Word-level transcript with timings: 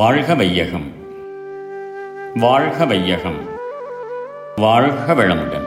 வாழ்க 0.00 0.34
வையகம். 0.34 0.92
வாழ்க 2.34 2.84
வையகம். 2.84 3.48
வாழ்க 4.56 5.14
வளமுடன். 5.14 5.66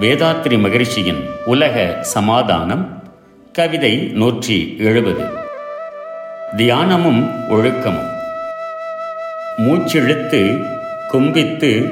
வேதாத்ரி 0.00 0.58
மகிழ்ச்சியின் 0.58 1.28
உலக 1.44 1.98
சமாதானம் 2.00 3.02
கவிதை 3.52 3.96
நூற்றி 3.96 4.76
எழுபது. 4.78 5.24
தியானமும் 6.56 7.30
ஒழுக்கமும். 7.48 8.10
மூச்சிழுத்து 9.56 10.64
கும்பித்து 11.08 11.90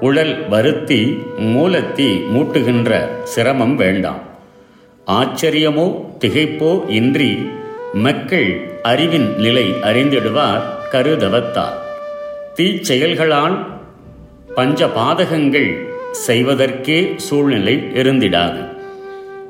உடல் 0.00 0.48
வருத்தி 0.48 1.22
மூலத்தி 1.38 2.18
மூட்டுகின்ற 2.18 3.22
சிரமம் 3.22 3.76
வேண்டாம். 3.76 4.20
ஆச்சரியமோ 5.06 6.04
திகைப்போ 6.20 6.88
இன்றி 6.88 7.50
மக்கள் 7.92 8.69
அறிவின் 8.82 9.36
நிலை 9.36 9.72
அறிந்திடுவார் 9.72 10.62
கருதவத்தார் 10.90 11.78
தீச்செயல்களால் 12.56 13.66
பஞ்ச 14.54 14.86
பாதகங்கள் 14.86 15.88
செய்வதற்கே 16.26 17.16
சூழ்நிலை 17.16 17.74
இருந்திடாது. 17.94 18.68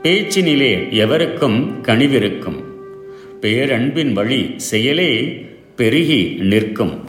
பேச்சினிலே 0.02 0.92
எவருக்கும் 0.92 1.82
கனிவிருக்கும். 1.82 2.64
பேரன்பின் 3.40 4.12
வழி 4.12 4.54
செயலே 4.56 5.46
பெருகி 5.76 6.36
நிற்கும். 6.40 7.04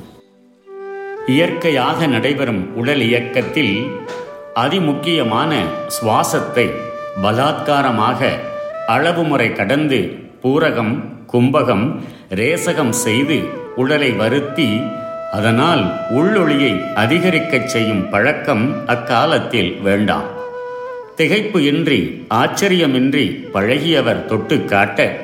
இயற்கையாக 1.28 2.08
நடைபெறும் 2.08 2.76
உடல் 2.76 3.02
இயக்கத்தில் 3.02 3.88
அதிமுக்கியமான 4.56 5.52
சுவாசத்தை 5.88 6.72
பலாத்காரமாக 7.24 8.30
அளவுமுறை 8.88 9.54
கடந்து 9.54 10.16
பூரகம் 10.42 11.04
கும்பகம் 11.32 12.00
ரேசகம் 12.30 12.90
செய்து 12.90 13.38
உடலை 13.76 14.12
வருத்தி 14.12 14.82
அதனால் 15.32 15.84
உள்ளொளியை 16.10 16.94
அதிகரிக்கச் 16.94 17.68
செய்யும் 17.68 18.10
பழக்கம் 18.10 18.88
அக்காலத்தில் 18.88 19.82
வேண்டாம். 19.82 20.28
திகைப்பு 21.18 21.60
இன்றி 21.60 22.26
ஆச்சரியமின்றி 22.30 23.26
பழகியவர் 23.54 24.26
தொட்டு 24.26 24.66
காட்ட 24.66 25.20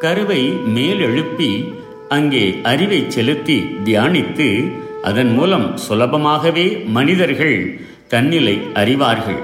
கருவை 0.00 0.42
மேலெழுப்பி 0.76 1.72
அங்கே 2.08 2.58
அறிவை 2.62 3.04
செலுத்தி 3.08 3.58
தியானித்து 3.84 4.72
அதன் 5.02 5.32
மூலம் 5.34 5.78
சுலபமாகவே 5.88 6.84
மனிதர்கள் 6.84 7.80
தன்னிலை 8.08 8.56
அறிவார்கள். 8.74 9.42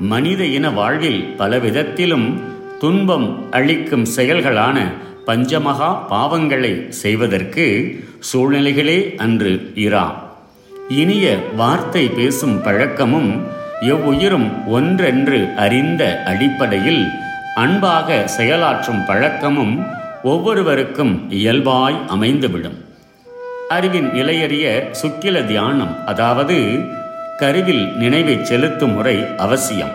மனித 0.00 0.44
இன 0.44 0.70
வாழ்வில் 0.70 1.34
பலவிதத்திலும் 1.38 2.28
துன்பம் 2.78 3.50
அளிக்கும் 3.50 4.06
செயல்களான 4.16 4.78
பஞ்சமகா 5.28 5.88
பாவங்களை 6.10 6.88
செய்வதற்கு 6.88 7.64
சூழ்நிலைகளே 8.28 9.16
அன்று 9.16 9.72
இரா. 9.74 10.04
இனிய 10.88 11.26
வார்த்தை 11.56 12.08
பேசும் 12.08 12.62
பழக்கமும் 12.62 13.30
எவ்வுயிரும் 13.80 14.48
ஒன்றென்று 14.66 15.54
அறிந்த 15.54 16.22
அடிப்படையில் 16.26 17.02
அன்பாக 17.54 18.24
செயலாற்றும் 18.38 19.06
பழக்கமும் 19.06 19.86
ஒவ்வொருவருக்கும் 20.22 21.30
இயல்பாய் 21.30 22.00
அமைந்துவிடும். 22.08 22.78
அறிவின் 23.68 24.10
நிலையறிய 24.10 24.66
சுக்கில 25.02 25.46
தியானம் 25.46 26.06
அதாவது 26.06 26.80
கருவில் 27.36 27.86
நினைவை 27.96 28.44
செலுத்தும் 28.44 28.92
முறை 28.92 29.16
அவசியம். 29.36 29.94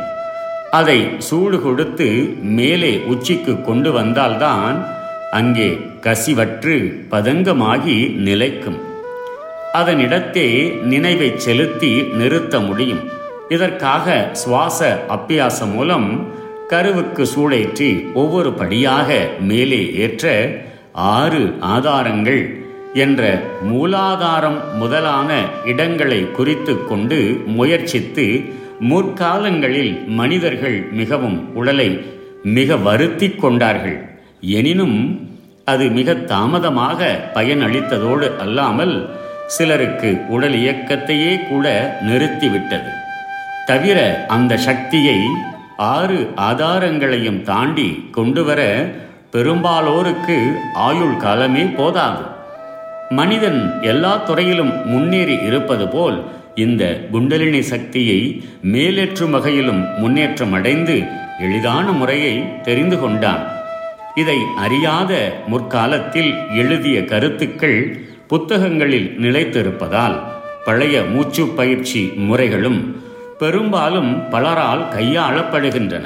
அதை 0.71 0.99
சூடு 1.17 1.61
கொடுத்து 1.61 2.09
மேலே 2.57 2.97
உச்சிக்கு 2.97 3.61
கொண்டு 3.61 3.91
வந்தால்தான் 3.91 5.01
அங்கே 5.33 5.67
கசிவற்று 6.01 6.75
பதங்கமாகி 7.11 7.95
நிலைக்கும். 8.15 8.79
அதனிடத்தே 9.73 10.47
நினைவை 10.83 11.29
செலுத்தி 11.35 12.01
நிறுத்த 12.01 12.59
முடியும். 12.59 13.03
இதற்காக 13.49 14.29
சுவாச 14.31 15.05
அப்பியாசம் 15.09 15.73
மூலம் 15.73 16.07
கருவுக்கு 16.67 17.23
சூடேற்றி 17.23 18.13
ஒவ்வொரு 18.13 18.53
படியாக 18.53 19.29
மேலே 19.39 19.81
ஏற்ற 19.95 20.51
ஆறு 20.91 21.53
ஆதாரங்கள் 21.59 22.43
என்ற 22.93 23.21
மூலாதாரம் 23.71 24.59
முதலான 24.73 25.29
இடங்களை 25.65 26.31
குறித்து 26.31 26.85
கொண்டு 26.85 27.19
முயற்சித்து 27.45 28.25
முற்காலங்களில் 28.79 29.93
மனிதர்கள் 30.07 30.79
மிகவும் 30.91 31.55
உடலை 31.55 31.89
மிக 32.43 32.77
வருத்தி 32.77 33.29
கொண்டார்கள். 33.29 33.99
எனினும் 34.45 35.29
அது 35.65 35.89
மிக 35.89 36.13
தாமதமாக 36.13 37.19
பயனளித்ததோடு 37.33 38.37
அல்லாமல் 38.37 39.09
சிலருக்கு 39.47 40.21
உடல் 40.27 40.53
இயக்கத்தையே 40.53 41.47
கூட 41.49 41.97
நிறுத்திவிட்டது. 42.07 42.91
தவிர 43.65 44.25
அந்த 44.27 44.57
சக்தியை 44.57 45.19
ஆறு 45.77 46.29
ஆதாரங்களையும் 46.35 47.41
தாண்டி 47.41 48.09
கொண்டுவர 48.11 48.85
பெரும்பாலோருக்கு 49.31 50.51
ஆயுள் 50.73 51.17
காலமே 51.17 51.63
போதாது. 51.63 52.23
மனிதன் 53.09 53.79
எல்லா 53.81 54.17
துறையிலும் 54.17 54.85
முன்னேறி 54.85 55.37
இருப்பது 55.45 55.87
போல் 55.87 56.23
இந்த 56.55 56.99
குண்டலினி 57.11 57.61
சக்தியை 57.61 58.43
மேலேற்றும் 58.61 59.31
வகையிலும் 59.31 59.85
முன்னேற்றம் 59.97 60.53
அடைந்து 60.53 61.03
எளிதான 61.39 61.91
முறையை 61.91 62.61
தெரிந்து 62.61 62.99
கொண்டான். 62.99 63.61
இதை 64.15 64.37
அறியாத 64.55 65.41
முற்காலத்தில் 65.47 66.33
எழுதிய 66.55 67.05
கருத்துக்கள் 67.05 67.99
புத்தகங்களில் 68.27 69.15
நிலைத்திருப்பதால் 69.17 70.19
பழைய 70.65 71.03
மூச்சு 71.03 71.47
பயிற்சி 71.47 72.05
முறைகளும் 72.05 73.01
பெரும்பாலும் 73.39 74.21
பலரால் 74.31 74.83
கையாளப்படுகின்றன. 74.97 76.03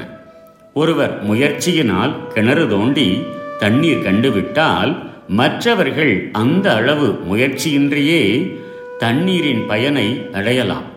ஒருவர் 0.74 1.32
முயற்சியினால் 1.32 2.28
கிணறு 2.28 2.70
தோண்டி 2.70 3.24
தண்ணீர் 3.60 4.04
கண்டுவிட்டால் 4.04 5.10
மற்றவர்கள் 5.28 6.30
அந்த 6.32 6.76
அளவு 6.76 7.20
முயற்சியின்றியே 7.32 8.54
தண்ணீரின் 8.98 9.66
பயனை 9.66 10.22
அடையலாம். 10.34 10.96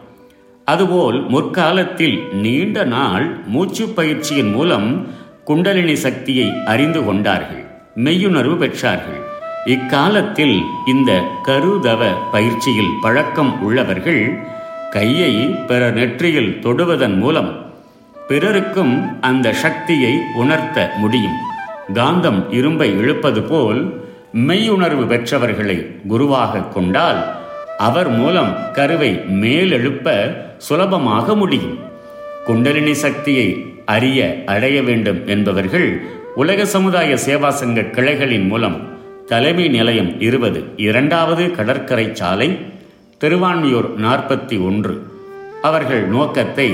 அதுபோல் 0.64 1.26
முற்காலத்தில் 1.26 2.22
நீண்ட 2.32 2.84
நாள் 2.84 3.40
மூச்சு 3.46 3.88
பயிற்சியின் 3.88 4.50
மூலம் 4.50 5.06
குண்டலினி 5.50 5.96
சக்தியை 5.96 6.52
அறிந்து 6.64 7.04
கொண்டார்கள். 7.04 7.64
மெய்யுணர்வு 7.96 8.54
பெற்றார்கள். 8.62 9.20
இக்காலத்தில் 9.66 10.62
இந்த 10.86 11.22
கருதவ 11.46 12.02
பயிற்சியில் 12.32 12.92
பழக்கம் 13.00 13.62
உள்ளவர்கள் 13.62 14.38
கையை 14.90 15.32
பிற 15.66 15.90
நெற்றியில் 15.90 16.58
தொடுவதன் 16.62 17.16
மூலம் 17.16 17.72
பிறருக்கும் 18.28 19.20
அந்த 19.20 19.52
சக்தியை 19.52 20.12
உணர்த்த 20.34 20.90
முடியும். 20.96 21.38
காந்தம் 21.94 22.52
இரும்பை 22.52 22.96
இழுப்பது 22.96 23.42
போல் 23.42 24.02
மெய்யுணர்வு 24.34 25.06
பெற்றவர்களை 25.06 26.06
குருவாக 26.06 26.62
கொண்டால் 26.62 27.36
அவர் 27.78 28.10
மூலம் 28.10 28.56
கருவை 28.72 29.20
மேலெழுப்ப 29.42 30.36
சுலபமாக 30.58 31.36
முடியும். 31.36 31.78
குண்டலினி 32.44 32.94
சக்தியை 32.94 33.64
அறிய 33.94 34.42
அடைய 34.46 34.82
வேண்டும் 34.82 35.20
என்பவர்கள் 35.26 35.88
உலக 36.34 36.66
சமுதாய 36.66 37.14
சேவா 37.14 37.48
சங்க 37.48 37.80
கிளைகளின் 37.82 38.46
மூலம் 38.46 38.76
தலைமை 39.26 39.68
நிலையம் 39.68 40.20
இருபது 40.20 40.60
இரண்டாவது 40.76 41.50
கடற்கரை 41.50 42.06
சாலை 42.12 42.48
திருவான்மியூர் 43.20 43.88
நாற்பத்தி 43.98 44.56
ஒன்று. 44.64 44.94
அவர்கள் 45.62 46.04
நோக்கத்தை 46.08 46.68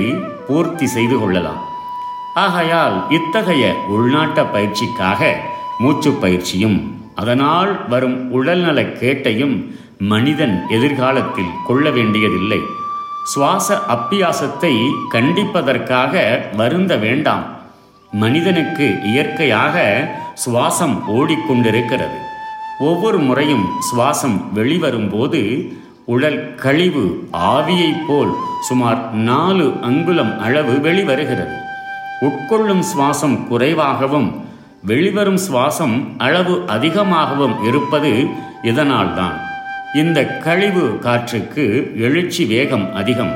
பூர்த்தி 0.47 0.85
செய்து 0.85 1.17
கொள்ளலாம். 1.19 1.61
ஆகையால் 2.35 2.97
இத்தகைய 3.09 3.65
உள்நாட்ட 3.89 4.45
பயிற்சிக்காக 4.53 5.31
மூச்சு 5.77 6.11
பயிற்சியும் 6.11 6.77
அதனால் 7.15 7.87
வரும் 7.87 8.31
உடல்நலக் 8.31 8.97
கேட்டையும் 9.01 9.55
மனிதன் 9.99 10.55
எதிர்காலத்தில் 10.69 11.53
கொள்ள 11.67 11.89
வேண்டியதில்லை. 11.89 12.59
சுவாச 13.33 13.79
அப்பியாசத்தை 13.87 14.73
கண்டிப்பதற்காக 15.11 16.41
வருந்த 16.55 16.95
வேண்டாம். 16.95 17.43
மனிதனுக்கு 18.11 18.99
இயற்கையாக 19.03 19.75
சுவாசம் 20.33 20.95
ஓடிக்கொண்டிருக்கிறது. 21.07 22.17
ஒவ்வொரு 22.79 23.17
முறையும் 23.17 23.65
சுவாசம் 23.89 24.37
வெளிவரும்போது 24.55 25.41
உடல் 26.05 26.55
கழிவு 26.55 27.27
ஆவியைப் 27.33 28.03
போல் 28.07 28.33
சுமார் 28.61 29.11
நாலு 29.13 29.73
அங்குலம் 29.81 30.39
அளவு 30.39 30.71
வெளிவருகிறது. 30.71 31.57
உட்கொள்ளும் 32.21 32.83
சுவாசம் 32.95 33.47
குறைவாகவும் 33.47 34.45
வெளிவரும் 34.83 35.39
சுவாசம் 35.49 35.95
அளவு 36.17 36.63
அதிகமாகவும் 36.67 37.63
இருப்பது 37.63 38.27
இதனால்தான். 38.61 39.45
இந்த 39.95 40.25
கழிவு 40.25 40.97
காற்றுக்கு 40.99 41.91
எழுச்சி 41.97 42.45
வேகம் 42.45 42.93
அதிகம். 42.93 43.35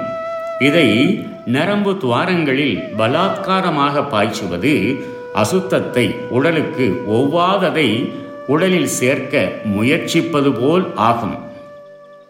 இதை 0.60 1.20
நரம்பு 1.46 1.94
துவாரங்களில் 1.94 2.84
பலாத்காரமாக 2.98 4.10
பாய்ச்சுவது 4.10 4.96
அசுத்தத்தை 5.36 6.16
உடலுக்கு 6.30 7.02
ஒவ்வாததை 7.10 8.10
உடலில் 8.48 8.88
சேர்க்க 8.88 9.52
முயற்சிப்பது 9.78 10.60
போல் 10.60 10.96
ஆகும். 10.96 11.38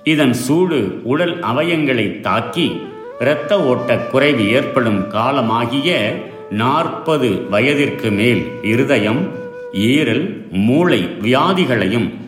இதன் 0.04 0.34
சூடு 0.34 1.02
உடல் 1.04 1.40
அவயங்களை 1.40 2.20
தாக்கி 2.20 2.82
இரத்த 3.20 3.64
ஓட்ட 3.64 3.98
குறைவு 3.98 4.52
ஏற்படும் 4.52 5.08
காலமாகிய 5.10 6.16
நாற்பது 6.50 7.48
வயதிற்கு 7.50 8.12
மேல் 8.12 8.48
இருதயம் 8.62 9.30
ஈரல் 9.72 10.52
மூளை 10.52 11.10
வியாதிகளையும் 11.22 12.21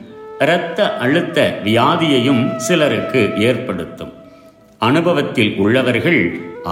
இரத்த 0.43 0.97
அழுத்த 0.97 1.39
வியாதியையும் 1.63 2.43
சிலருக்கு 2.57 3.21
ஏற்படுத்தும் 3.49 4.13
அனுபவத்தில் 4.81 5.53
உள்ளவர்கள் 5.57 6.21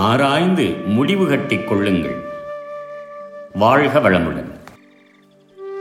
ஆராய்ந்து 0.08 0.66
முடிவு 0.96 1.28
கட்டிக் 1.28 1.68
கொள்ளுங்கள் 1.68 2.18
வாழ்க 3.56 4.00
வளமுடன் 4.00 4.50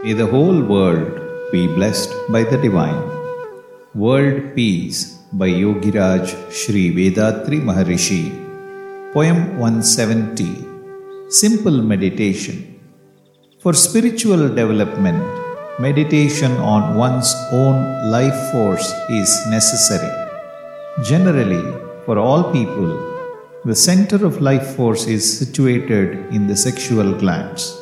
May 0.03 0.15
the 0.15 0.27
whole 0.27 0.61
world 0.65 1.09
be 1.53 1.63
blessed 1.69 2.13
by 2.29 2.41
the 2.43 2.59
divine. 2.59 3.01
World 3.95 4.55
Peace 4.55 5.01
by 5.33 5.49
Yogiraj 5.63 6.25
Sri 6.51 6.85
Vedatri 6.91 7.59
Maharishi. 7.61 8.21
Poem 9.15 9.39
170 9.59 10.47
Simple 11.41 11.79
Meditation. 11.83 12.57
For 13.65 13.73
spiritual 13.85 14.49
development, 14.51 15.23
meditation 15.81 16.53
on 16.59 16.95
one's 16.95 17.35
own 17.53 17.77
life 18.11 18.39
force 18.53 18.93
is 19.09 19.31
necessary. 19.47 20.13
Generally, 21.03 21.65
for 22.05 22.19
all 22.19 22.53
people, 22.53 22.91
the 23.65 23.75
center 23.75 24.27
of 24.27 24.43
life 24.43 24.77
force 24.77 25.07
is 25.07 25.39
situated 25.39 26.35
in 26.35 26.47
the 26.47 26.55
sexual 26.55 27.15
glands. 27.15 27.81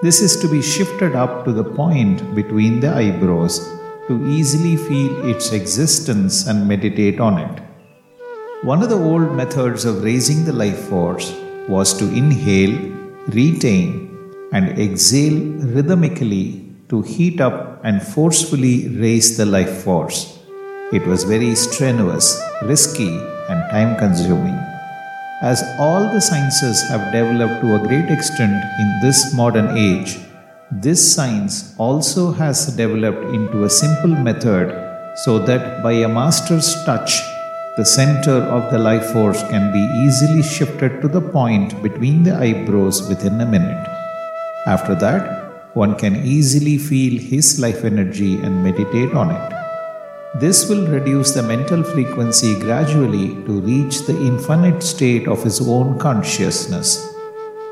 This 0.00 0.20
is 0.20 0.36
to 0.42 0.48
be 0.48 0.62
shifted 0.62 1.16
up 1.16 1.44
to 1.44 1.52
the 1.52 1.64
point 1.64 2.22
between 2.36 2.78
the 2.78 2.94
eyebrows 2.94 3.58
to 4.06 4.24
easily 4.28 4.76
feel 4.76 5.28
its 5.28 5.50
existence 5.52 6.46
and 6.46 6.68
meditate 6.68 7.18
on 7.18 7.38
it. 7.38 7.62
One 8.62 8.80
of 8.80 8.90
the 8.90 9.02
old 9.10 9.32
methods 9.32 9.84
of 9.84 10.04
raising 10.04 10.44
the 10.44 10.52
life 10.52 10.84
force 10.88 11.34
was 11.68 11.94
to 11.94 12.04
inhale, 12.04 12.76
retain, 13.26 13.88
and 14.52 14.78
exhale 14.78 15.40
rhythmically 15.74 16.63
to 16.94 17.02
heat 17.02 17.40
up 17.40 17.80
and 17.82 18.00
forcefully 18.00 18.88
raise 19.04 19.36
the 19.36 19.44
life 19.44 19.82
force. 19.82 20.38
It 20.92 21.04
was 21.10 21.24
very 21.24 21.54
strenuous, 21.56 22.26
risky, 22.62 23.12
and 23.48 23.60
time 23.72 23.96
consuming. 23.96 24.58
As 25.42 25.62
all 25.78 26.02
the 26.12 26.20
sciences 26.20 26.80
have 26.90 27.12
developed 27.12 27.60
to 27.62 27.74
a 27.74 27.84
great 27.88 28.08
extent 28.16 28.56
in 28.82 28.88
this 29.02 29.34
modern 29.34 29.76
age, 29.76 30.18
this 30.70 31.00
science 31.14 31.74
also 31.78 32.30
has 32.32 32.68
developed 32.76 33.24
into 33.34 33.64
a 33.64 33.74
simple 33.82 34.14
method 34.28 34.66
so 35.24 35.38
that 35.38 35.82
by 35.82 35.92
a 35.92 36.08
master's 36.08 36.74
touch, 36.84 37.20
the 37.76 37.84
center 37.84 38.38
of 38.56 38.70
the 38.72 38.78
life 38.78 39.06
force 39.12 39.42
can 39.52 39.72
be 39.72 39.84
easily 40.04 40.42
shifted 40.42 41.02
to 41.02 41.08
the 41.08 41.20
point 41.20 41.82
between 41.82 42.22
the 42.22 42.36
eyebrows 42.36 43.08
within 43.08 43.40
a 43.40 43.46
minute. 43.46 43.88
After 44.66 44.94
that, 44.94 45.43
one 45.74 45.94
can 45.96 46.16
easily 46.24 46.78
feel 46.78 47.20
his 47.20 47.60
life 47.60 47.84
energy 47.84 48.34
and 48.40 48.62
meditate 48.62 49.12
on 49.12 49.30
it. 49.30 49.52
This 50.40 50.68
will 50.68 50.86
reduce 50.86 51.32
the 51.34 51.42
mental 51.42 51.82
frequency 51.82 52.58
gradually 52.58 53.28
to 53.46 53.60
reach 53.60 54.02
the 54.02 54.16
infinite 54.26 54.82
state 54.82 55.28
of 55.28 55.42
his 55.42 55.60
own 55.60 55.98
consciousness. 55.98 57.08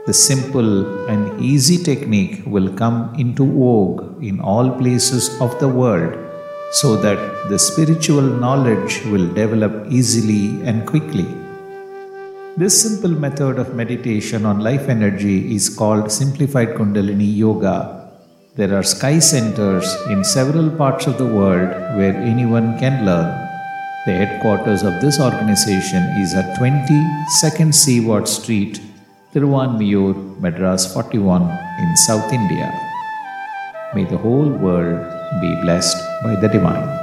The 0.06 0.12
simple 0.12 1.08
and 1.08 1.40
easy 1.40 1.78
technique 1.82 2.43
will 2.44 2.72
come 2.75 3.14
into 3.19 3.44
vogue 3.46 4.22
in 4.22 4.40
all 4.40 4.70
places 4.70 5.40
of 5.40 5.58
the 5.60 5.69
world 5.69 6.19
so 6.72 6.96
that 6.96 7.49
the 7.49 7.58
spiritual 7.58 8.22
knowledge 8.22 9.04
will 9.06 9.26
develop 9.32 9.87
easily 9.90 10.60
and 10.66 10.87
quickly. 10.87 11.26
This 12.54 12.82
simple 12.82 13.19
method 13.19 13.58
of 13.58 13.75
meditation 13.75 14.44
on 14.44 14.60
life 14.60 14.90
energy 14.90 15.54
is 15.54 15.70
called 15.70 16.12
Simplified 16.12 16.75
Kundalini 16.75 17.34
Yoga. 17.34 18.12
There 18.56 18.76
are 18.76 18.82
sky 18.82 19.20
centers 19.20 19.88
in 20.10 20.22
several 20.22 20.69
parts 20.69 21.06
of 21.06 21.16
the 21.16 21.25
world 21.25 21.70
where 21.96 22.14
anyone 22.14 22.78
can 22.78 23.06
learn. 23.06 23.32
The 24.04 24.12
headquarters 24.12 24.82
of 24.82 25.00
this 25.00 25.19
organization 25.19 26.02
is 26.20 26.34
at 26.34 26.58
20 26.58 26.76
2nd 27.40 27.72
Seaward 27.72 28.28
Street, 28.28 28.82
Tiruvanmiyur, 29.32 30.38
Madras 30.38 30.93
41 30.93 31.49
in 31.81 31.96
South 31.96 32.31
India. 32.34 32.69
May 33.94 34.04
the 34.04 34.19
whole 34.19 34.50
world 34.50 35.00
be 35.40 35.54
blessed 35.62 35.96
by 36.22 36.37
the 36.37 36.49
divine. 36.49 37.02